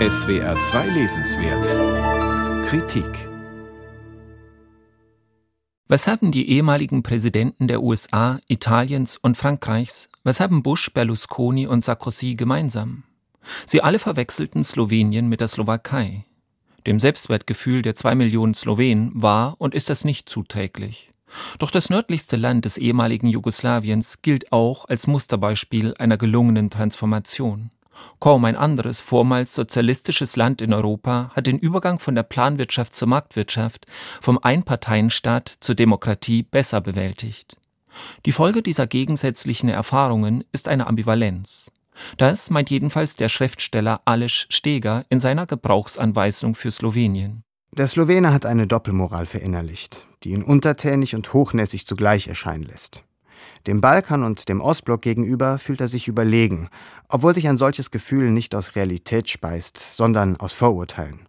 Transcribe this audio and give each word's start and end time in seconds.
SWR 0.00 0.58
2 0.58 0.88
Lesenswert 0.88 2.66
Kritik 2.66 3.28
Was 5.86 6.08
haben 6.08 6.32
die 6.32 6.50
ehemaligen 6.50 7.04
Präsidenten 7.04 7.68
der 7.68 7.80
USA, 7.80 8.40
Italiens 8.48 9.16
und 9.16 9.36
Frankreichs, 9.36 10.10
was 10.24 10.40
haben 10.40 10.64
Bush, 10.64 10.92
Berlusconi 10.92 11.68
und 11.68 11.84
Sarkozy 11.84 12.34
gemeinsam? 12.34 13.04
Sie 13.66 13.82
alle 13.82 14.00
verwechselten 14.00 14.64
Slowenien 14.64 15.28
mit 15.28 15.40
der 15.40 15.46
Slowakei. 15.46 16.24
Dem 16.88 16.98
Selbstwertgefühl 16.98 17.82
der 17.82 17.94
zwei 17.94 18.16
Millionen 18.16 18.54
Slowenen 18.54 19.12
war 19.14 19.54
und 19.60 19.76
ist 19.76 19.90
das 19.90 20.04
nicht 20.04 20.28
zuträglich. 20.28 21.12
Doch 21.60 21.70
das 21.70 21.88
nördlichste 21.88 22.34
Land 22.36 22.64
des 22.64 22.78
ehemaligen 22.78 23.28
Jugoslawiens 23.28 24.22
gilt 24.22 24.50
auch 24.50 24.88
als 24.88 25.06
Musterbeispiel 25.06 25.94
einer 25.98 26.16
gelungenen 26.16 26.68
Transformation. 26.68 27.70
Kaum 28.20 28.44
ein 28.44 28.56
anderes 28.56 29.00
vormals 29.00 29.54
sozialistisches 29.54 30.36
Land 30.36 30.60
in 30.60 30.72
Europa 30.72 31.30
hat 31.34 31.46
den 31.46 31.58
Übergang 31.58 31.98
von 31.98 32.14
der 32.14 32.22
Planwirtschaft 32.22 32.94
zur 32.94 33.08
Marktwirtschaft, 33.08 33.86
vom 34.20 34.38
Einparteienstaat 34.38 35.48
zur 35.60 35.74
Demokratie 35.74 36.42
besser 36.42 36.80
bewältigt. 36.80 37.56
Die 38.26 38.32
Folge 38.32 38.62
dieser 38.62 38.86
gegensätzlichen 38.86 39.68
Erfahrungen 39.68 40.44
ist 40.52 40.68
eine 40.68 40.86
Ambivalenz. 40.86 41.70
Das 42.16 42.50
meint 42.50 42.70
jedenfalls 42.70 43.14
der 43.14 43.28
Schriftsteller 43.28 44.00
Aleš 44.04 44.46
Steger 44.50 45.04
in 45.08 45.20
seiner 45.20 45.46
Gebrauchsanweisung 45.46 46.54
für 46.54 46.70
Slowenien. 46.70 47.44
Der 47.72 47.86
Slowene 47.86 48.32
hat 48.32 48.46
eine 48.46 48.66
Doppelmoral 48.66 49.26
verinnerlicht, 49.26 50.06
die 50.22 50.30
ihn 50.30 50.42
untertänig 50.42 51.14
und 51.14 51.32
hochnäsig 51.32 51.86
zugleich 51.86 52.28
erscheinen 52.28 52.64
lässt. 52.64 53.04
Dem 53.66 53.80
Balkan 53.80 54.22
und 54.22 54.48
dem 54.48 54.60
Ostblock 54.60 55.02
gegenüber 55.02 55.58
fühlt 55.58 55.80
er 55.80 55.88
sich 55.88 56.08
überlegen, 56.08 56.68
obwohl 57.08 57.34
sich 57.34 57.48
ein 57.48 57.56
solches 57.56 57.90
Gefühl 57.90 58.30
nicht 58.30 58.54
aus 58.54 58.76
Realität 58.76 59.28
speist, 59.28 59.78
sondern 59.78 60.36
aus 60.36 60.52
Vorurteilen. 60.52 61.28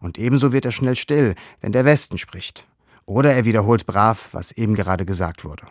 Und 0.00 0.18
ebenso 0.18 0.52
wird 0.52 0.64
er 0.64 0.72
schnell 0.72 0.96
still, 0.96 1.34
wenn 1.60 1.72
der 1.72 1.84
Westen 1.84 2.18
spricht. 2.18 2.66
Oder 3.06 3.32
er 3.32 3.44
wiederholt 3.44 3.86
brav, 3.86 4.28
was 4.32 4.52
eben 4.52 4.74
gerade 4.74 5.04
gesagt 5.04 5.44
wurde. 5.44 5.66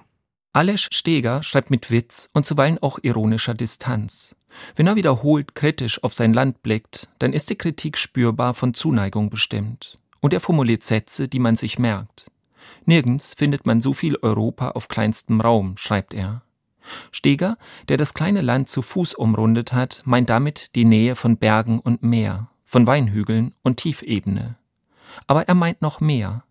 Aleš 0.52 0.90
Steger 0.92 1.44
schreibt 1.44 1.70
mit 1.70 1.92
Witz 1.92 2.30
und 2.34 2.46
zuweilen 2.46 2.80
auch 2.80 3.00
ironischer 3.02 3.53
Distanz. 3.53 4.36
Wenn 4.75 4.88
er 4.88 4.96
wiederholt 4.96 5.53
kritisch 5.53 6.03
auf 6.03 6.14
sein 6.14 6.34
Land 6.34 6.64
blickt, 6.64 7.08
dann 7.20 7.34
ist 7.34 7.52
die 7.52 7.56
Kritik 7.56 7.98
spürbar 7.98 8.56
von 8.56 8.73
Zuneigung 8.73 9.30
bestimmt. 9.30 9.98
Und 10.22 10.34
er 10.34 10.40
formuliert 10.40 10.84
Sätze, 10.84 11.28
die 11.28 11.40
man 11.40 11.56
sich 11.56 11.78
merkt. 11.78 12.25
Nirgends 12.86 13.34
findet 13.38 13.66
man 13.66 13.82
so 13.82 13.94
viel 13.94 14.18
Europa 14.22 14.70
auf 14.72 14.88
kleinstem 14.88 15.42
Raum, 15.42 15.76
schreibt 15.78 16.14
er. 16.14 16.44
Steger, 17.12 17.58
der 17.88 17.98
das 17.98 18.14
kleine 18.14 18.42
Land 18.42 18.70
zu 18.70 18.82
Fuß 18.82 19.14
umrundet 19.14 19.74
hat, 19.74 20.02
meint 20.06 20.30
damit 20.30 20.76
die 20.76 20.86
Nähe 20.86 21.16
von 21.16 21.38
Bergen 21.38 21.80
und 21.80 22.04
Meer, 22.04 22.50
von 22.66 22.88
Weinhügeln 22.88 23.54
und 23.64 23.78
Tiefebene. 23.78 24.56
Aber 25.28 25.48
er 25.48 25.56
meint 25.56 25.82
noch 25.82 26.00
mehr. 26.00 26.44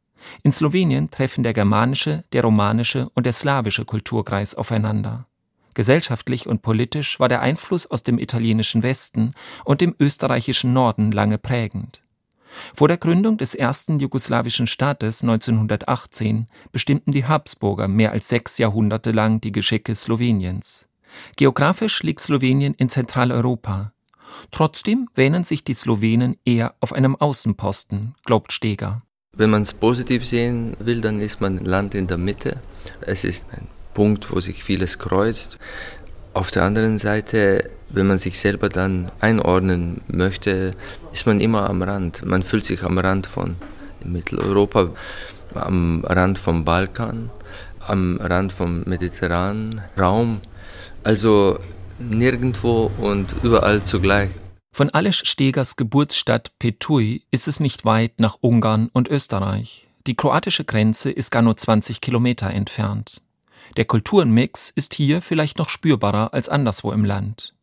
In 0.42 0.52
Slowenien 0.52 1.10
treffen 1.10 1.44
der 1.44 1.54
germanische, 1.54 2.24
der 2.32 2.42
romanische 2.42 3.10
und 3.14 3.24
der 3.24 3.32
slawische 3.32 3.84
Kulturkreis 3.84 4.54
aufeinander. 4.54 5.26
Gesellschaftlich 5.74 6.48
und 6.48 6.62
politisch 6.62 7.20
war 7.20 7.28
der 7.28 7.40
Einfluss 7.40 7.86
aus 7.86 8.02
dem 8.02 8.18
italienischen 8.18 8.82
Westen 8.82 9.34
und 9.64 9.80
dem 9.80 9.94
österreichischen 10.00 10.72
Norden 10.72 11.12
lange 11.12 11.38
prägend. 11.38 12.02
Vor 12.74 12.88
der 12.88 12.96
Gründung 12.96 13.36
des 13.36 13.54
ersten 13.54 13.98
jugoslawischen 13.98 14.66
Staates 14.66 15.22
1918 15.22 16.46
bestimmten 16.72 17.12
die 17.12 17.26
Habsburger 17.26 17.88
mehr 17.88 18.12
als 18.12 18.28
sechs 18.28 18.58
Jahrhunderte 18.58 19.12
lang 19.12 19.40
die 19.40 19.52
Geschicke 19.52 19.94
Sloweniens. 19.94 20.86
Geografisch 21.36 22.02
liegt 22.02 22.20
Slowenien 22.20 22.74
in 22.74 22.88
Zentraleuropa. 22.88 23.92
Trotzdem 24.50 25.08
wähnen 25.14 25.44
sich 25.44 25.64
die 25.64 25.74
Slowenen 25.74 26.36
eher 26.44 26.74
auf 26.80 26.92
einem 26.92 27.16
Außenposten, 27.16 28.14
glaubt 28.24 28.52
Steger. 28.52 29.02
Wenn 29.36 29.50
man 29.50 29.62
es 29.62 29.72
positiv 29.72 30.26
sehen 30.26 30.76
will, 30.78 31.00
dann 31.00 31.20
ist 31.20 31.40
man 31.40 31.58
ein 31.58 31.64
Land 31.64 31.94
in 31.94 32.06
der 32.06 32.18
Mitte. 32.18 32.60
Es 33.00 33.24
ist 33.24 33.46
ein 33.52 33.68
Punkt, 33.94 34.30
wo 34.30 34.40
sich 34.40 34.64
vieles 34.64 34.98
kreuzt. 34.98 35.58
Auf 36.38 36.52
der 36.52 36.62
anderen 36.62 36.98
Seite, 36.98 37.68
wenn 37.88 38.06
man 38.06 38.18
sich 38.18 38.38
selber 38.38 38.68
dann 38.68 39.10
einordnen 39.18 40.02
möchte, 40.06 40.76
ist 41.12 41.26
man 41.26 41.40
immer 41.40 41.68
am 41.68 41.82
Rand. 41.82 42.24
Man 42.24 42.44
fühlt 42.44 42.64
sich 42.64 42.84
am 42.84 42.96
Rand 42.96 43.26
von 43.26 43.56
Mitteleuropa, 44.04 44.90
am 45.54 46.04
Rand 46.04 46.38
vom 46.38 46.64
Balkan, 46.64 47.30
am 47.80 48.20
Rand 48.20 48.52
vom 48.52 48.84
mediterranen 48.84 49.80
Raum. 49.98 50.40
Also 51.02 51.58
nirgendwo 51.98 52.92
und 52.98 53.34
überall 53.42 53.82
zugleich. 53.82 54.30
Von 54.70 54.90
Aleš 54.90 55.22
Stegers 55.24 55.74
Geburtsstadt 55.74 56.52
Petui 56.60 57.24
ist 57.32 57.48
es 57.48 57.58
nicht 57.58 57.84
weit 57.84 58.20
nach 58.20 58.36
Ungarn 58.40 58.90
und 58.92 59.08
Österreich. 59.08 59.88
Die 60.06 60.14
kroatische 60.14 60.64
Grenze 60.64 61.10
ist 61.10 61.32
gar 61.32 61.42
nur 61.42 61.56
20 61.56 62.00
Kilometer 62.00 62.48
entfernt. 62.48 63.20
Der 63.76 63.84
Kulturenmix 63.84 64.70
ist 64.74 64.94
hier 64.94 65.20
vielleicht 65.20 65.58
noch 65.58 65.68
spürbarer 65.68 66.32
als 66.32 66.48
anderswo 66.48 66.92
im 66.92 67.04
Land. 67.04 67.54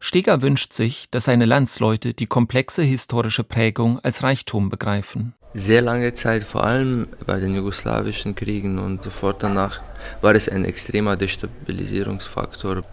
Steger 0.00 0.42
wünscht 0.42 0.72
sich, 0.72 1.08
dass 1.10 1.24
seine 1.24 1.44
Landsleute 1.44 2.14
die 2.14 2.26
komplexe 2.26 2.82
historische 2.82 3.44
Prägung 3.44 3.98
als 4.00 4.22
Reichtum 4.22 4.68
begreifen. 4.68 5.34
Sehr 5.54 5.82
lange 5.82 6.14
Zeit, 6.14 6.44
vor 6.44 6.64
allem 6.64 7.08
bei 7.26 7.38
den 7.38 7.54
jugoslawischen 7.54 8.34
Kriegen 8.34 8.78
und 8.78 9.04
sofort 9.04 9.42
danach, 9.42 9.80
war 10.20 10.34
es 10.34 10.48
ein 10.48 10.64
extremer 10.64 11.16
Destabilisierungsfaktor, 11.16 12.84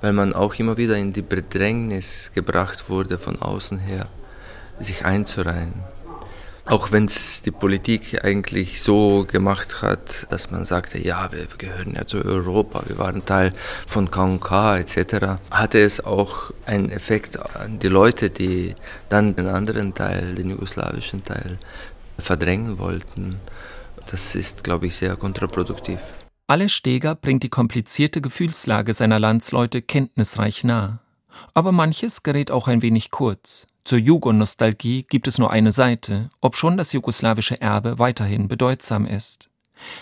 weil 0.00 0.12
man 0.12 0.32
auch 0.32 0.54
immer 0.54 0.76
wieder 0.76 0.96
in 0.96 1.12
die 1.12 1.22
Bedrängnis 1.22 2.30
gebracht 2.32 2.88
wurde, 2.88 3.18
von 3.18 3.40
außen 3.40 3.78
her 3.78 4.06
sich 4.78 5.04
einzureihen. 5.04 5.74
Auch 6.66 6.92
wenn 6.92 7.04
es 7.04 7.42
die 7.42 7.50
Politik 7.50 8.24
eigentlich 8.24 8.80
so 8.80 9.26
gemacht 9.30 9.82
hat, 9.82 10.26
dass 10.30 10.50
man 10.50 10.64
sagte, 10.64 10.98
ja, 10.98 11.30
wir 11.30 11.46
gehören 11.58 11.94
ja 11.94 12.06
zu 12.06 12.24
Europa, 12.24 12.84
wir 12.86 12.98
waren 12.98 13.26
Teil 13.26 13.52
von 13.86 14.10
KK 14.10 14.78
etc., 14.78 15.38
hatte 15.50 15.80
es 15.80 16.02
auch 16.02 16.52
einen 16.64 16.90
Effekt 16.90 17.38
an 17.38 17.78
die 17.80 17.88
Leute, 17.88 18.30
die 18.30 18.74
dann 19.10 19.36
den 19.36 19.46
anderen 19.46 19.92
Teil, 19.92 20.34
den 20.34 20.50
jugoslawischen 20.50 21.22
Teil, 21.22 21.58
verdrängen 22.18 22.78
wollten. 22.78 23.36
Das 24.06 24.34
ist, 24.34 24.64
glaube 24.64 24.86
ich, 24.86 24.96
sehr 24.96 25.16
kontraproduktiv. 25.16 26.00
Alle 26.46 26.70
Steger 26.70 27.14
bringt 27.14 27.42
die 27.42 27.50
komplizierte 27.50 28.22
Gefühlslage 28.22 28.94
seiner 28.94 29.18
Landsleute 29.18 29.82
kenntnisreich 29.82 30.64
nahe. 30.64 30.98
Aber 31.52 31.72
manches 31.72 32.22
gerät 32.22 32.50
auch 32.50 32.68
ein 32.68 32.80
wenig 32.80 33.10
kurz. 33.10 33.66
Zur 33.84 33.98
Jugonostalgie 33.98 35.02
gibt 35.02 35.28
es 35.28 35.38
nur 35.38 35.50
eine 35.50 35.70
Seite, 35.70 36.30
obschon 36.40 36.78
das 36.78 36.94
jugoslawische 36.94 37.60
Erbe 37.60 37.98
weiterhin 37.98 38.48
bedeutsam 38.48 39.04
ist. 39.04 39.50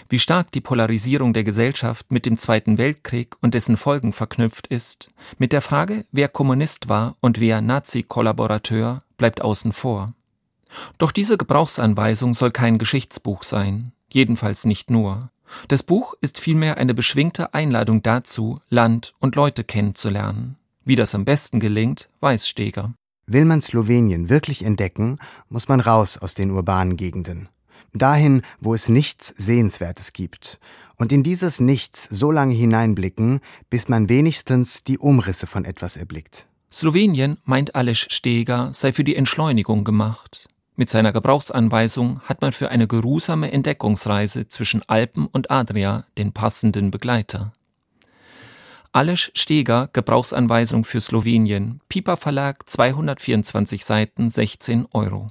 Wie 0.09 0.21
stark 0.21 0.53
die 0.53 0.61
Polarisierung 0.61 1.33
der 1.33 1.43
Gesellschaft 1.43 2.13
mit 2.13 2.25
dem 2.25 2.37
Zweiten 2.37 2.79
Weltkrieg 2.79 3.35
und 3.41 3.55
dessen 3.55 3.77
Folgen 3.77 4.13
verknüpft 4.13 4.69
ist, 4.69 5.11
mit 5.39 5.53
der 5.53 5.63
Frage, 5.63 6.05
wer 6.13 6.29
Kommunist 6.29 6.89
war 6.89 7.17
und 7.21 7.41
wer 7.41 7.61
Nazi-Kollaborateur, 7.61 9.01
bleibt 9.17 9.41
außen 9.41 9.73
vor. 9.73 10.15
Doch 10.99 11.11
diese 11.11 11.37
Gebrauchsanweisung 11.37 12.35
soll 12.35 12.53
kein 12.53 12.79
Geschichtsbuch 12.79 13.43
sein, 13.43 13.93
jedenfalls 14.13 14.65
nicht 14.65 14.91
nur. 14.91 15.31
Das 15.67 15.83
Buch 15.83 16.15
ist 16.21 16.39
vielmehr 16.39 16.77
eine 16.77 16.95
beschwingte 16.95 17.53
Einladung 17.53 18.03
dazu, 18.03 18.61
Land 18.69 19.15
und 19.19 19.35
Leute 19.35 19.65
kennenzulernen. 19.65 20.57
Wie 20.85 20.95
das 20.95 21.17
am 21.17 21.25
besten 21.25 21.59
gelingt, 21.59 22.09
weiß 22.21 22.47
Steger. 22.49 22.95
Will 23.33 23.47
man 23.47 23.63
Slowenien 23.63 24.29
wirklich 24.29 24.63
entdecken, 24.63 25.17
muss 25.49 25.67
man 25.67 25.81
raus 25.81 26.19
aus 26.19 26.35
den 26.35 26.51
urbanen 26.51 26.99
Gegenden. 26.99 27.49
Dahin, 27.95 28.43
wo 28.61 28.75
es 28.75 28.91
nichts 28.91 29.29
Sehenswertes 29.39 30.13
gibt. 30.13 30.61
Und 30.99 31.13
in 31.13 31.23
dieses 31.23 31.59
Nichts 31.59 32.07
so 32.11 32.31
lange 32.31 32.55
hineinblicken, 32.55 33.41
bis 33.71 33.89
man 33.89 34.11
wenigstens 34.11 34.85
die 34.85 34.99
Umrisse 34.99 35.47
von 35.47 35.65
etwas 35.65 35.97
erblickt. 35.97 36.47
Slowenien, 36.71 37.39
meint 37.45 37.75
Aleš 37.75 38.09
Steger, 38.11 38.69
sei 38.75 38.93
für 38.93 39.05
die 39.05 39.17
Entschleunigung 39.17 39.83
gemacht. 39.83 40.47
Mit 40.77 40.91
seiner 40.91 41.13
Gebrauchsanweisung 41.13 42.21
hat 42.21 42.43
man 42.43 42.53
für 42.53 42.69
eine 42.69 42.87
geruhsame 42.87 43.51
Entdeckungsreise 43.51 44.47
zwischen 44.49 44.83
Alpen 44.89 45.27
und 45.27 45.51
Adria 45.51 46.05
den 46.19 46.33
passenden 46.33 46.91
Begleiter. 46.91 47.55
Aleš 48.95 49.33
Steger, 49.35 49.89
Gebrauchsanweisung 49.95 50.85
für 50.85 51.01
Slowenien, 51.01 51.81
Piper 51.89 52.19
Verlag, 52.19 52.69
224 52.69 53.87
Seiten, 53.87 54.29
16 54.29 54.87
Euro 54.93 55.21